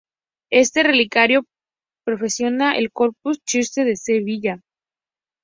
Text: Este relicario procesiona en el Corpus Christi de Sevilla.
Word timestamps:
Este 0.51 0.81
relicario 0.81 1.43
procesiona 2.03 2.71
en 2.71 2.77
el 2.79 2.91
Corpus 2.91 3.37
Christi 3.45 3.83
de 3.83 3.95
Sevilla. 3.95 4.61